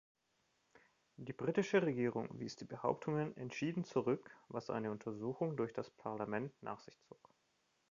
Die 1.17 1.31
britische 1.31 1.83
Regierung 1.83 2.27
wies 2.39 2.55
die 2.55 2.65
Behauptungen 2.65 3.37
entschieden 3.37 3.83
zurück, 3.83 4.35
was 4.49 4.71
eine 4.71 4.89
Untersuchung 4.89 5.55
durch 5.55 5.73
das 5.73 5.91
Parlament 5.91 6.51
nach 6.63 6.79
sich 6.79 6.99
zog. 7.03 7.29